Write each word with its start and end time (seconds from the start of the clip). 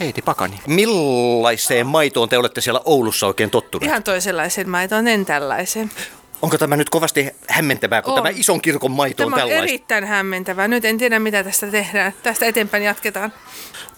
Heidi 0.00 0.22
Pakani. 0.22 0.60
Millaiseen 0.66 1.86
maitoon 1.86 2.28
te 2.28 2.38
olette 2.38 2.60
siellä 2.60 2.80
Oulussa 2.84 3.26
oikein 3.26 3.50
tottuneet? 3.50 3.90
Ihan 3.90 4.02
toisenlaisen 4.02 4.68
maitoon, 4.70 5.08
en 5.08 5.24
tällaisen. 5.26 5.90
Onko 6.42 6.58
tämä 6.58 6.76
nyt 6.76 6.90
kovasti 6.90 7.30
hämmentävää, 7.48 8.02
kun 8.02 8.12
On. 8.12 8.16
tämä 8.22 8.28
ison 8.38 8.60
kirkon 8.60 8.90
maito 8.90 9.22
on 9.26 9.32
Tämä 9.32 9.42
on 9.42 9.48
tällaista? 9.48 9.62
erittäin 9.74 10.04
hämmentävää. 10.04 10.68
Nyt 10.68 10.84
en 10.84 10.98
tiedä, 10.98 11.18
mitä 11.18 11.44
tästä 11.44 11.66
tehdään. 11.66 12.12
Tästä 12.22 12.46
eteenpäin 12.46 12.82
jatketaan. 12.82 13.32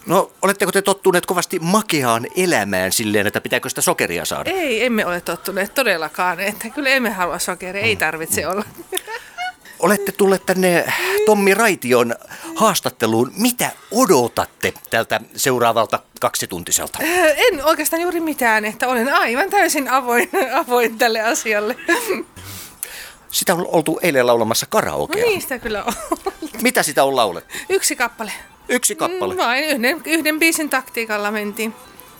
No, 0.06 0.30
oletteko 0.42 0.72
te 0.72 0.82
tottuneet 0.82 1.26
kovasti 1.26 1.58
makeaan 1.58 2.26
elämään 2.36 2.92
silleen, 2.92 3.26
että 3.26 3.40
pitääkö 3.40 3.68
sitä 3.68 3.80
sokeria 3.80 4.24
saada? 4.24 4.50
Ei, 4.50 4.84
emme 4.84 5.06
ole 5.06 5.20
tottuneet 5.20 5.74
todellakaan. 5.74 6.40
Että 6.40 6.70
kyllä 6.70 6.88
emme 6.88 7.10
halua 7.10 7.38
sokeria, 7.38 7.82
ei 7.82 7.96
tarvitse 7.96 8.46
olla. 8.46 8.64
Olette 9.78 10.12
tulleet 10.12 10.46
tänne 10.46 10.92
Tommi 11.26 11.54
Raition 11.54 12.14
haastatteluun. 12.56 13.32
Mitä 13.36 13.70
odotatte 13.90 14.72
tältä 14.90 15.20
seuraavalta 15.36 15.98
kaksituntiselta? 16.20 16.98
En 17.36 17.64
oikeastaan 17.64 18.02
juuri 18.02 18.20
mitään, 18.20 18.64
että 18.64 18.88
olen 18.88 19.14
aivan 19.14 19.50
täysin 19.50 19.88
avoin, 19.88 20.30
avoin 20.66 20.98
tälle 20.98 21.20
asialle. 21.20 21.76
Sitä 23.30 23.54
on 23.54 23.66
oltu 23.66 24.00
eilen 24.02 24.26
laulamassa 24.26 24.66
karaokea. 24.66 25.24
No 25.24 25.30
niistä 25.30 25.58
kyllä 25.58 25.84
on. 25.84 25.92
Mitä 26.62 26.82
sitä 26.82 27.04
on 27.04 27.16
laulettu? 27.16 27.54
Yksi 27.68 27.96
kappale. 27.96 28.32
Yksi 28.68 28.94
kappale. 28.94 29.34
Mm, 29.34 29.38
Vain 29.38 29.64
yhden, 29.64 30.02
yhden 30.04 30.38
biisin 30.38 30.70
taktiikalla 30.70 31.30
mentiin. 31.30 31.74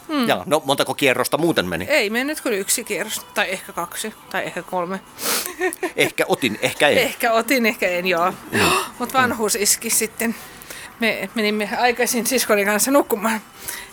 Mm. 0.08 0.28
Ja, 0.28 0.42
no 0.46 0.62
montako 0.64 0.94
kierrosta 0.94 1.38
muuten 1.38 1.66
meni? 1.66 1.84
Ei 1.88 2.10
mennyt 2.10 2.40
kyllä 2.40 2.56
yksi 2.56 2.84
kierros, 2.84 3.26
tai 3.34 3.50
ehkä 3.50 3.72
kaksi, 3.72 4.14
tai 4.30 4.44
ehkä 4.44 4.62
kolme. 4.62 5.00
Ehkä 5.96 6.24
otin, 6.28 6.58
ehkä 6.62 6.88
en. 6.88 6.98
Ehkä 6.98 7.32
otin, 7.32 7.66
ehkä 7.66 7.88
en, 7.88 8.06
joo. 8.06 8.32
Mm. 8.52 8.60
Mutta 8.98 9.18
vanhuus 9.18 9.54
iski 9.54 9.90
sitten. 9.90 10.34
Me 11.00 11.28
menimme 11.34 11.68
aikaisin 11.78 12.26
siskoni 12.26 12.64
kanssa 12.64 12.90
nukkumaan. 12.90 13.40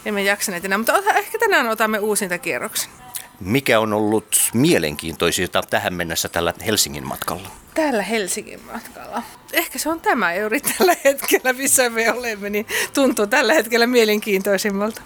Emme 0.06 0.24
jaksaneet 0.24 0.66
enää, 0.66 0.78
mutta 0.78 0.94
ota, 0.94 1.14
ehkä 1.14 1.40
tänään 1.40 1.70
otamme 1.70 2.00
uusinta 2.00 2.38
kierroksen. 2.38 2.92
Mikä 3.40 3.80
on 3.80 3.94
ollut 3.94 4.50
mielenkiintoisinta 4.54 5.62
tähän 5.70 5.94
mennessä 5.94 6.30
tällä 6.30 6.54
Helsingin 6.66 7.08
matkalla? 7.08 7.50
Täällä 7.74 8.04
Helsingin 8.04 8.62
matkalla. 8.74 9.24
Ehkä 9.54 9.80
se 9.80 9.90
on 9.90 10.02
tämä 10.02 10.36
juuri 10.36 10.60
tällä 10.60 10.96
hetkellä, 11.04 11.54
missä 11.54 11.90
me 11.90 12.12
olemme, 12.12 12.50
niin 12.50 12.68
tuntuu 12.94 13.28
tällä 13.28 13.54
hetkellä 13.54 13.88
mielenkiintoisimmalta. 13.88 15.02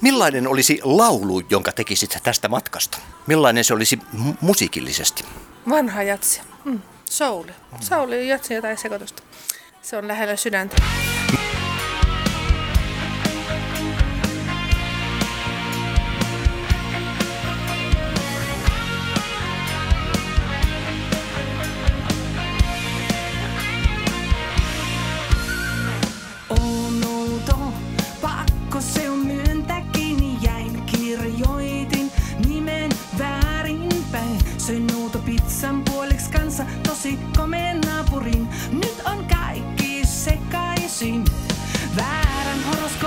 Millainen 0.00 0.48
olisi 0.48 0.80
laulu, 0.82 1.42
jonka 1.50 1.72
tekisit 1.72 2.18
tästä 2.22 2.48
matkasta? 2.48 2.98
Millainen 3.26 3.64
se 3.64 3.74
olisi 3.74 3.96
mu- 3.96 4.34
musiikillisesti? 4.40 5.24
Vanha 5.68 6.02
jatsi. 6.02 6.40
Mm. 6.64 6.80
Souli. 7.04 7.52
Souli 7.80 8.28
jatsi 8.28 8.54
jotain 8.54 8.78
sekoitusta. 8.78 9.22
Se 9.82 9.96
on 9.96 10.08
lähellä 10.08 10.36
sydäntä. 10.36 10.76
Várom 41.94 42.62
horoszkóp 42.64 43.01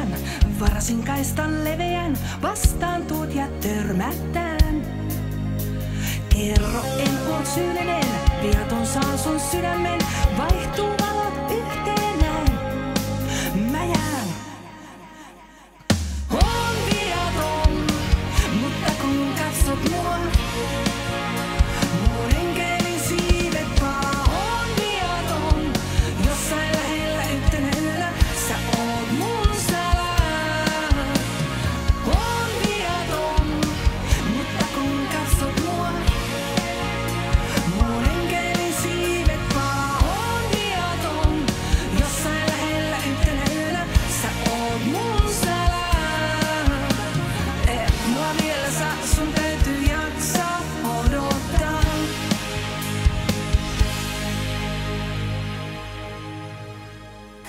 elämän, 0.00 0.20
varasin 0.60 1.04
kaistan 1.04 1.64
leveän, 1.64 2.18
vastaan 2.42 3.02
tuut 3.02 3.34
ja 3.34 3.46
törmätään. 3.60 4.82
Kerro, 6.28 6.82
en 6.98 7.28
oo 7.28 7.44
syyllinen, 7.54 8.04
viaton 8.42 8.86
saan 8.86 9.18
sun 9.18 9.40
sydämen, 9.40 10.00
vaihtuu 10.38 10.88
valot 10.88 11.29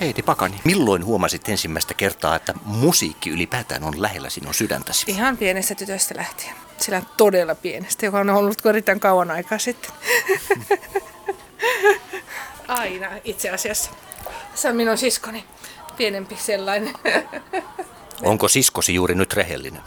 Heidi 0.01 0.21
Pakani. 0.21 0.61
Milloin 0.63 1.05
huomasit 1.05 1.49
ensimmäistä 1.49 1.93
kertaa, 1.93 2.35
että 2.35 2.53
musiikki 2.65 3.29
ylipäätään 3.29 3.83
on 3.83 4.01
lähellä 4.01 4.29
sinun 4.29 4.53
sydäntäsi? 4.53 5.11
Ihan 5.11 5.37
pienestä 5.37 5.75
tytöstä 5.75 6.15
lähtien. 6.17 6.55
Sillä 6.77 7.01
todella 7.17 7.55
pienestä, 7.55 8.05
joka 8.05 8.19
on 8.19 8.29
ollut 8.29 8.65
erittäin 8.65 8.99
kauan 8.99 9.31
aikaa 9.31 9.57
sitten. 9.57 9.91
Aina 12.67 13.07
itse 13.23 13.49
asiassa. 13.49 13.91
Se 14.55 14.69
on 14.69 14.75
minun 14.75 14.97
siskoni. 14.97 15.43
Pienempi 15.97 16.35
sellainen. 16.35 16.93
Onko 18.21 18.47
siskosi 18.47 18.93
juuri 18.93 19.15
nyt 19.15 19.33
rehellinen? 19.33 19.81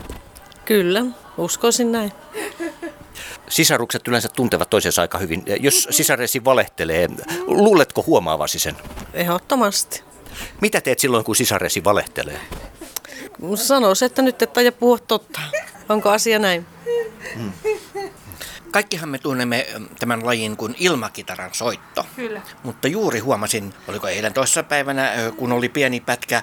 Kyllä, 0.64 1.04
uskoisin 1.36 1.92
näin. 1.92 2.12
Sisarukset 3.48 4.08
yleensä 4.08 4.28
tuntevat 4.28 4.70
toisensa 4.70 5.02
aika 5.02 5.18
hyvin. 5.18 5.42
Jos 5.60 5.88
sisaresi 5.90 6.44
valehtelee, 6.44 7.08
luuletko 7.46 8.04
huomaavasi 8.06 8.58
sen? 8.58 8.76
Ehdottomasti. 9.14 10.02
Mitä 10.60 10.80
teet 10.80 10.98
silloin, 10.98 11.24
kun 11.24 11.36
sisaresi 11.36 11.84
valehtelee? 11.84 12.40
Sanois, 13.54 14.02
että 14.02 14.22
nyt 14.22 14.42
et 14.42 14.58
aja 14.58 14.72
puhua 14.72 14.98
totta. 14.98 15.40
Onko 15.88 16.10
asia 16.10 16.38
näin? 16.38 16.66
Kaikkihan 18.74 19.08
me 19.08 19.18
tunnemme 19.18 19.66
ö, 19.74 19.80
tämän 19.98 20.26
lajin 20.26 20.56
kuin 20.56 20.74
ilmakitaran 20.78 21.50
soitto. 21.52 22.06
Kyllä. 22.16 22.42
Mutta 22.62 22.88
juuri 22.88 23.18
huomasin, 23.18 23.74
oliko 23.88 24.08
eilen 24.08 24.32
toissa 24.32 24.62
päivänä, 24.62 25.12
kun 25.36 25.52
oli 25.52 25.68
pieni 25.68 26.00
pätkä 26.00 26.42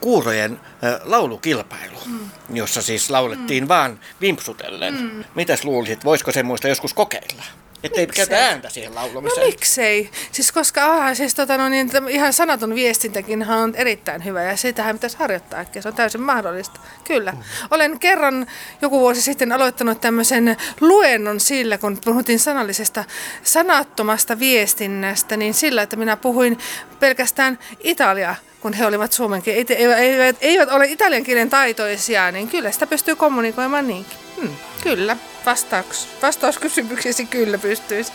kuurojen 0.00 0.60
laulukilpailu, 1.04 1.98
mm. 2.06 2.30
jossa 2.52 2.82
siis 2.82 3.10
laulettiin 3.10 3.64
mm. 3.64 3.68
vaan 3.68 4.00
vimpsutellen. 4.20 4.94
Mm. 4.94 5.24
Mitäs 5.34 5.64
luulisit, 5.64 6.04
voisiko 6.04 6.32
semmoista 6.32 6.68
joskus 6.68 6.94
kokeilla? 6.94 7.42
Että 7.84 8.00
ei 8.00 8.06
käytä 8.06 8.46
ääntä 8.46 8.70
siihen 8.70 8.94
No 8.94 9.00
laulamiseen. 9.00 9.46
miksei? 9.46 10.10
Siis 10.32 10.52
koska 10.52 10.84
aha, 10.84 11.14
siis 11.14 11.34
tota, 11.34 11.56
no 11.56 11.68
niin, 11.68 11.90
ihan 12.08 12.32
sanaton 12.32 12.74
viestintäkin 12.74 13.48
on 13.50 13.74
erittäin 13.74 14.24
hyvä 14.24 14.42
ja 14.42 14.56
sitähän 14.56 14.96
pitäisi 14.96 15.16
harjoittaa, 15.16 15.64
se 15.80 15.88
on 15.88 15.94
täysin 15.94 16.20
mahdollista. 16.20 16.80
Kyllä. 17.04 17.34
Olen 17.70 17.98
kerran 17.98 18.46
joku 18.82 19.00
vuosi 19.00 19.22
sitten 19.22 19.52
aloittanut 19.52 20.00
tämmöisen 20.00 20.56
luennon 20.80 21.40
sillä, 21.40 21.78
kun 21.78 21.98
puhuttiin 22.04 22.38
sanallisesta 22.38 23.04
sanattomasta 23.42 24.38
viestinnästä, 24.38 25.36
niin 25.36 25.54
sillä, 25.54 25.82
että 25.82 25.96
minä 25.96 26.16
puhuin 26.16 26.58
pelkästään 27.00 27.58
Italia 27.80 28.34
kun 28.60 28.72
he 28.72 28.86
olivat 28.86 29.12
suomenkin, 29.12 29.54
eivät, 29.54 29.98
eivät, 29.98 30.36
eivät 30.40 30.72
ole 30.72 30.86
italian 30.86 31.22
kielen 31.22 31.50
taitoisia, 31.50 32.32
niin 32.32 32.48
kyllä 32.48 32.70
sitä 32.70 32.86
pystyy 32.86 33.16
kommunikoimaan 33.16 33.88
niinkin. 33.88 34.18
Hmm, 34.40 34.56
kyllä. 34.82 35.16
Vastaus, 35.46 36.08
vastaus 36.22 36.58
kysymyksesi 36.58 37.26
kyllä 37.26 37.58
pystyisi. 37.58 38.12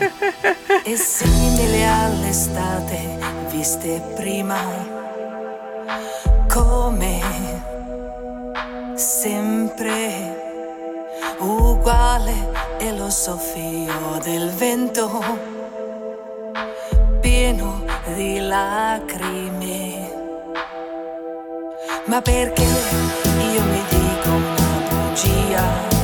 È 0.92 0.96
simile 0.96 1.88
all'estate 1.88 3.18
viste 3.52 4.00
prima, 4.16 4.58
come 6.54 7.20
sempre 8.94 10.36
uguale 11.40 12.34
è 12.78 12.92
lo 12.92 13.10
soffio 13.10 14.20
del 14.24 14.50
vento, 14.50 15.24
pieno 17.20 17.84
di 18.16 18.40
lacrime. 18.40 20.12
Ma 22.06 22.22
perché 22.22 23.07
dia. 25.22 25.97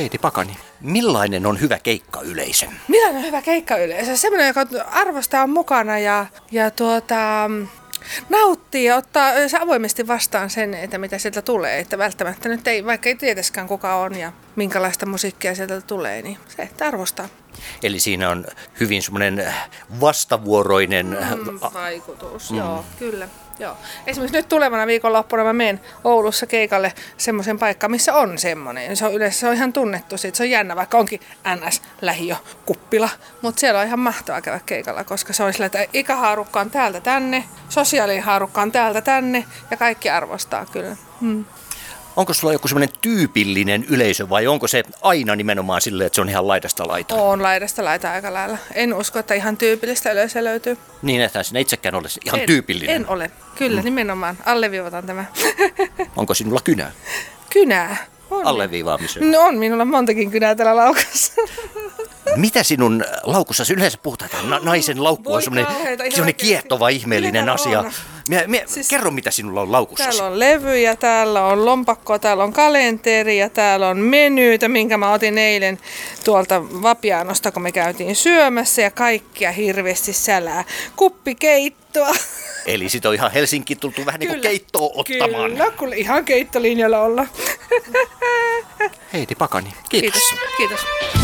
Heidi 0.00 0.18
Pakani, 0.18 0.56
millainen 0.80 1.46
on 1.46 1.60
hyvä 1.60 1.78
keikkayleisö? 1.82 2.66
Millainen 2.88 3.18
on 3.18 3.26
hyvä 3.26 3.42
keikkayleisö? 3.42 4.16
Semmoinen, 4.16 4.46
joka 4.46 4.66
arvostaa 4.90 5.46
mukana 5.46 5.98
ja, 5.98 6.26
ja 6.50 6.70
tuota, 6.70 7.50
nauttii 8.28 8.84
ja 8.84 8.96
ottaa 8.96 9.32
avoimesti 9.60 10.06
vastaan 10.06 10.50
sen, 10.50 10.74
että 10.74 10.98
mitä 10.98 11.18
sieltä 11.18 11.42
tulee. 11.42 11.78
Että 11.78 11.98
välttämättä 11.98 12.48
nyt 12.48 12.68
ei, 12.68 12.84
vaikka 12.84 13.08
ei 13.08 13.14
tietäskään 13.14 13.68
kuka 13.68 13.94
on 13.94 14.14
ja 14.14 14.32
minkälaista 14.56 15.06
musiikkia 15.06 15.54
sieltä 15.54 15.80
tulee, 15.80 16.22
niin 16.22 16.38
se 16.48 16.62
että 16.62 16.86
arvostaa. 16.86 17.28
Eli 17.82 18.00
siinä 18.00 18.30
on 18.30 18.46
hyvin 18.80 19.02
semmoinen 19.02 19.54
vastavuoroinen... 20.00 21.06
Mm, 21.06 21.60
vaikutus, 21.74 22.50
mm. 22.50 22.58
joo, 22.58 22.84
kyllä. 22.98 23.28
Joo. 23.60 23.76
Esimerkiksi 24.06 24.36
nyt 24.36 24.48
tulevana 24.48 24.86
viikonloppuna 24.86 25.44
mä 25.44 25.52
menen 25.52 25.80
Oulussa 26.04 26.46
keikalle 26.46 26.92
semmoisen 27.16 27.58
paikkaan, 27.58 27.90
missä 27.90 28.14
on 28.14 28.38
semmoinen. 28.38 28.96
Se 28.96 29.06
on 29.06 29.14
yleensä 29.14 29.40
se 29.40 29.48
on 29.48 29.54
ihan 29.54 29.72
tunnettu 29.72 30.18
siitä. 30.18 30.36
Se 30.36 30.42
on 30.42 30.50
jännä, 30.50 30.76
vaikka 30.76 30.98
onkin 30.98 31.20
NS 31.54 31.82
lähiö 32.00 32.36
kuppila. 32.66 33.08
Mutta 33.42 33.60
siellä 33.60 33.80
on 33.80 33.86
ihan 33.86 33.98
mahtavaa 33.98 34.40
käydä 34.40 34.60
keikalla, 34.66 35.04
koska 35.04 35.32
se 35.32 35.42
on 35.42 35.52
sillä, 35.52 35.66
että 35.66 35.86
ikähaarukka 35.92 36.60
on 36.60 36.70
täältä 36.70 37.00
tänne, 37.00 37.44
sosiaalihaarukka 37.68 38.62
on 38.62 38.72
täältä 38.72 39.00
tänne 39.00 39.44
ja 39.70 39.76
kaikki 39.76 40.10
arvostaa 40.10 40.66
kyllä. 40.66 40.96
Hmm. 41.20 41.44
Onko 42.16 42.34
sulla 42.34 42.52
joku 42.52 42.68
semmoinen 42.68 42.96
tyypillinen 43.00 43.84
yleisö 43.88 44.28
vai 44.28 44.46
onko 44.46 44.68
se 44.68 44.84
aina 45.02 45.36
nimenomaan 45.36 45.80
silleen, 45.80 46.06
että 46.06 46.14
se 46.14 46.20
on 46.20 46.28
ihan 46.28 46.48
laidasta 46.48 46.88
laitaan? 46.88 47.20
On 47.20 47.42
laidasta 47.42 47.84
laita 47.84 48.12
aika 48.12 48.32
lailla. 48.32 48.58
En 48.74 48.94
usko, 48.94 49.18
että 49.18 49.34
ihan 49.34 49.56
tyypillistä 49.56 50.12
yleisöä 50.12 50.44
löytyy. 50.44 50.78
Niin, 51.02 51.20
että 51.20 51.42
sinä 51.42 51.60
itsekään 51.60 51.94
ole 51.94 52.08
ihan 52.24 52.40
en, 52.40 52.46
tyypillinen. 52.46 52.96
En 52.96 53.08
ole. 53.08 53.30
Kyllä, 53.54 53.80
mm. 53.80 53.84
nimenomaan. 53.84 54.38
Alleviivataan 54.46 55.06
tämä. 55.06 55.24
onko 56.16 56.34
sinulla 56.34 56.60
kynää? 56.64 56.92
Kynää? 57.50 58.06
On. 58.30 58.46
Alleviivaamiseen? 58.46 59.30
No 59.30 59.40
on 59.40 59.54
minulla 59.54 59.84
montakin 59.84 60.30
kynää 60.30 60.54
tällä 60.54 60.76
laukassa. 60.76 61.32
Mitä 62.36 62.62
sinun 62.62 63.04
laukussasi 63.22 63.72
yleensä 63.72 63.98
puhutaan, 64.02 64.30
naisen 64.62 65.04
laukku 65.04 65.32
on 65.32 65.42
semmoinen 65.42 66.34
kiehtova, 66.36 66.88
ihmeellinen 66.88 67.48
asia. 67.48 67.80
On. 67.80 67.92
Mie, 68.28 68.46
mie, 68.46 68.64
siis, 68.66 68.88
kerro, 68.88 69.10
mitä 69.10 69.30
sinulla 69.30 69.60
on 69.60 69.72
laukussa. 69.72 70.04
Täällä 70.04 70.24
on 70.24 70.38
levyjä, 70.38 70.96
täällä 70.96 71.44
on 71.44 71.64
lompakko, 71.64 72.18
täällä 72.18 72.44
on 72.44 72.52
kalenteri 72.52 73.38
ja 73.38 73.50
täällä 73.50 73.88
on 73.88 73.98
menyytä, 73.98 74.68
minkä 74.68 74.96
mä 74.96 75.12
otin 75.12 75.38
eilen 75.38 75.78
tuolta 76.24 76.62
Vapianosta, 76.82 77.52
kun 77.52 77.62
me 77.62 77.72
käytiin 77.72 78.16
syömässä 78.16 78.82
ja 78.82 78.90
kaikkia 78.90 79.52
hirveästi 79.52 80.12
sälää. 80.12 80.64
Kuppikeittoa. 80.96 82.14
Eli 82.66 82.88
sit 82.88 83.06
on 83.06 83.14
ihan 83.14 83.32
Helsinki 83.32 83.76
tultu 83.76 84.06
vähän 84.06 84.20
niin 84.20 84.28
kuin 84.28 84.40
keittoa 84.40 84.90
ottamaan. 84.94 85.50
Kyllä, 85.50 85.70
kun 85.70 85.94
ihan 85.94 86.24
keittolinjalla 86.24 87.00
olla. 87.00 87.26
Heidi 89.12 89.34
Pakani, 89.34 89.72
kiitos. 89.88 90.20
Kiitos. 90.56 90.80
kiitos. 90.80 91.19